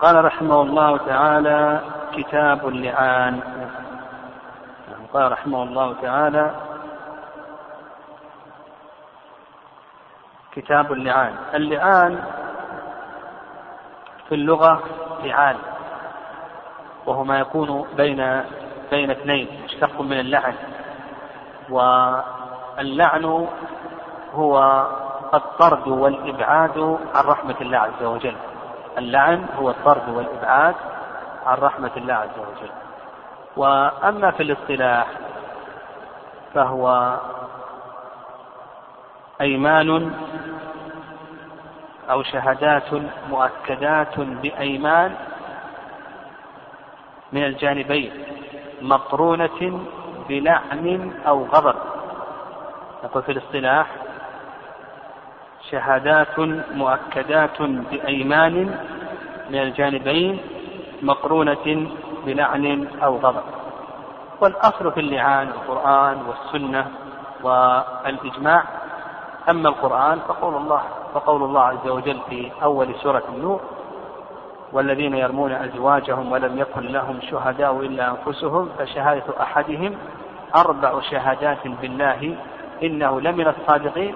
قال 0.00 0.24
رحمه 0.24 0.62
الله 0.62 0.96
تعالى 0.96 1.80
كتاب 2.12 2.68
اللعان. 2.68 3.40
قال 5.14 5.32
رحمه 5.32 5.62
الله 5.62 5.94
تعالى 6.02 6.50
كتاب 10.52 10.92
اللعان. 10.92 11.34
اللعان 11.54 12.24
في 14.28 14.34
اللغة 14.34 14.82
لعان 15.24 15.56
وهو 17.06 17.24
ما 17.24 17.38
يكون 17.38 17.86
بين 17.96 18.42
بين 18.90 19.10
اثنين 19.10 19.64
مشتق 19.64 20.00
من 20.00 20.20
اللعن. 20.20 20.54
واللعن 21.70 23.48
هو 24.34 24.86
الطرد 25.34 25.88
والإبعاد 25.88 26.98
عن 27.14 27.24
رحمة 27.24 27.56
الله 27.60 27.78
عز 27.78 28.02
وجل. 28.02 28.36
اللعن 28.98 29.46
هو 29.58 29.70
الطرد 29.70 30.08
والإبعاد 30.08 30.74
عن 31.46 31.58
رحمة 31.58 31.90
الله 31.96 32.14
عز 32.14 32.38
وجل. 32.38 32.70
وأما 33.56 34.30
في 34.30 34.42
الاصطلاح 34.42 35.06
فهو 36.54 37.16
أيمان 39.40 40.14
أو 42.10 42.22
شهادات 42.22 42.94
مؤكدات 43.30 44.20
بأيمان 44.20 45.14
من 47.32 47.44
الجانبين 47.44 48.24
مقرونة 48.82 49.86
بلعن 50.28 51.12
أو 51.26 51.44
غضب. 51.44 51.76
نقول 53.04 53.22
في 53.22 53.32
الاصطلاح 53.32 53.86
شهادات 55.70 56.38
مؤكدات 56.74 57.62
بأيمان 57.62 58.54
من 59.50 59.58
الجانبين 59.58 60.38
مقرونة 61.02 61.88
بلعن 62.26 62.88
أو 63.02 63.16
غضب. 63.16 63.42
والأصل 64.40 64.92
في 64.92 65.00
اللعان 65.00 65.48
القرآن 65.48 66.16
والسنة 66.26 66.86
والإجماع. 67.42 68.62
أما 69.50 69.68
القرآن 69.68 70.18
فقول 70.28 70.56
الله 70.56 70.82
فقول 71.14 71.42
الله 71.42 71.60
عز 71.60 71.88
وجل 71.88 72.18
في 72.30 72.50
أول 72.62 72.94
سورة 73.02 73.22
النور 73.28 73.60
والذين 74.72 75.14
يرمون 75.14 75.52
أزواجهم 75.52 76.32
ولم 76.32 76.58
يكن 76.58 76.80
لهم 76.80 77.20
شهداء 77.30 77.80
إلا 77.80 78.10
أنفسهم 78.10 78.68
فشهادة 78.78 79.24
أحدهم 79.40 79.94
أربع 80.56 81.00
شهادات 81.00 81.68
بالله 81.82 82.36
إنه 82.82 83.20
لمن 83.20 83.46
الصادقين. 83.48 84.14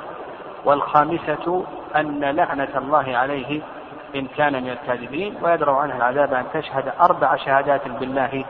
والخامسة 0.65 1.65
أن 1.97 2.21
لعنة 2.21 2.69
الله 2.77 3.17
عليه 3.17 3.61
إن 4.15 4.27
كان 4.27 4.63
من 4.63 4.71
الكاذبين 4.71 5.35
ويدرأ 5.43 5.77
عنه 5.77 5.97
العذاب 5.97 6.35
أن 6.35 6.45
تشهد 6.55 6.93
أربع 7.01 7.37
شهادات 7.37 7.89
بالله 7.89 8.45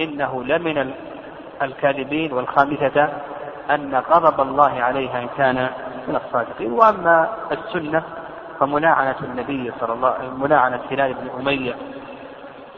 إنه 0.00 0.44
لمن 0.44 0.92
الكاذبين. 1.62 2.32
والخامسة 2.32 3.08
أن 3.70 3.94
غضب 3.94 4.40
الله 4.40 4.82
عليها 4.82 5.22
إن 5.22 5.28
كان 5.38 5.68
من 6.08 6.16
الصادقين. 6.16 6.72
وأما 6.72 7.28
السنة 7.52 8.02
فملاعنة 8.60 9.16
النبي 9.22 9.72
صلى 9.80 9.92
الله 9.92 10.14
ملاعنة 10.38 10.80
هلال 10.90 11.14
بن 11.14 11.30
أمية 11.40 11.74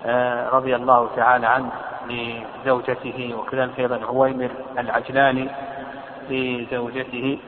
آه، 0.06 0.48
رضي 0.48 0.76
الله 0.76 1.08
تعالى 1.16 1.46
عنه 1.46 1.70
لزوجته 2.08 3.34
وكذلك 3.38 3.80
أيضا 3.80 3.96
هويمر 4.04 4.50
العجلاني 4.78 5.48
لزوجته. 6.30 7.38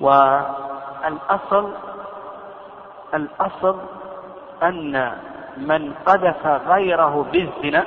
والأصل 0.00 1.72
الأصل 3.14 3.76
أن 4.62 5.12
من 5.56 5.92
قذف 6.06 6.46
غيره 6.46 7.26
بالزنا 7.32 7.84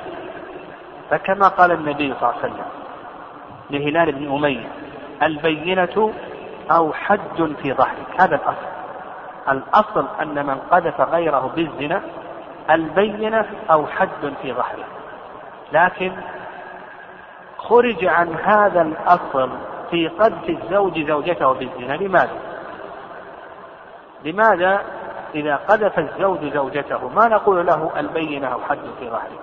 فكما 1.10 1.48
قال 1.48 1.72
النبي 1.72 2.14
صلى 2.14 2.30
الله 2.30 2.42
عليه 2.42 2.52
وسلم 2.52 2.64
لهلال 3.70 4.12
بن 4.12 4.34
أمية 4.34 4.68
البينة 5.22 6.12
أو 6.70 6.92
حد 6.92 7.54
في 7.62 7.72
ظهرك. 7.72 8.20
هذا 8.20 8.36
الأصل. 8.36 8.66
الأصل 9.48 10.06
أن 10.22 10.46
من 10.46 10.56
قذف 10.70 11.00
غيره 11.00 11.52
بالزنا 11.56 12.02
البينة 12.70 13.46
أو 13.70 13.86
حد 13.86 14.34
في 14.42 14.52
ظهره. 14.52 14.84
لكن 15.72 16.12
خرج 17.58 18.04
عن 18.04 18.34
هذا 18.34 18.82
الأصل 18.82 19.50
في 19.90 20.08
قذف 20.08 20.48
الزوج 20.48 21.06
زوجته 21.06 21.52
بالزنا. 21.52 21.92
لماذا؟ 21.92 22.38
لماذا 24.24 24.82
إذا 25.34 25.56
قذف 25.56 25.98
الزوج 25.98 26.52
زوجته؟ 26.54 27.08
ما 27.08 27.28
نقول 27.28 27.66
له 27.66 27.90
البينة 27.96 28.46
أو 28.46 28.60
حد 28.60 28.78
في 28.98 29.10
ظهرك. 29.10 29.40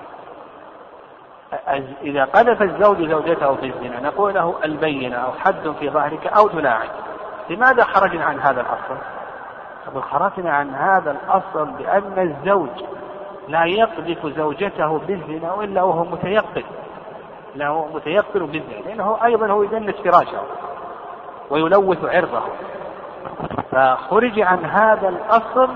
إذا 2.04 2.26
قذف 2.26 2.62
الزوج 2.62 3.10
زوجته 3.10 3.56
في 3.56 3.66
الزنا 3.66 4.00
نقول 4.00 4.34
له 4.34 4.56
البينة 4.66 5.16
أو 5.16 5.32
حد 5.32 5.74
في 5.80 5.90
ظهرك 5.90 6.28
أو 6.28 6.48
تلاعن 6.48 6.88
لماذا 7.50 7.84
خرجنا 7.84 8.26
عن 8.26 8.40
هذا 8.40 8.62
الأصل؟ 8.62 9.02
نقول 9.88 10.04
خرجنا 10.04 10.52
عن 10.52 10.70
هذا 10.70 11.12
الأصل 11.12 11.66
بأن 11.72 12.20
الزوج 12.20 12.70
لا 13.48 13.66
يقذف 13.66 14.26
زوجته 14.26 15.00
بالزنا 15.00 15.64
إلا 15.64 15.84
وهو 15.84 16.04
متيقن. 16.04 16.64
هو 17.60 17.88
متيقن 17.88 18.46
بالزنا 18.46 18.80
لأنه 18.86 19.26
أيضا 19.26 19.48
هو 19.48 19.64
يدنس 19.64 19.96
فراشه 19.96 20.42
ويلوث 21.50 22.06
عرضه. 22.06 22.42
فخرج 23.72 24.40
عن 24.40 24.66
هذا 24.66 25.10
الأصل 25.10 25.70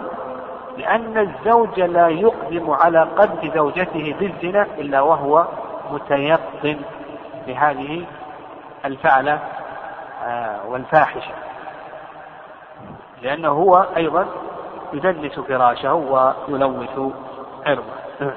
لأن 0.77 1.17
الزوج 1.17 1.79
لا 1.79 2.07
يقدم 2.07 2.71
على 2.71 2.99
قذف 2.99 3.55
زوجته 3.55 4.15
بالزنا 4.19 4.67
إلا 4.77 5.01
وهو 5.01 5.47
متيقن 5.91 6.77
بهذه 7.47 8.05
الفعلة 8.85 9.39
آه، 10.23 10.67
والفاحشة. 10.67 11.33
لأنه 13.21 13.49
هو 13.49 13.85
أيضا 13.97 14.27
يدنس 14.93 15.39
فراشه 15.39 15.93
ويلوث 15.93 17.13
عرضه. 17.65 17.93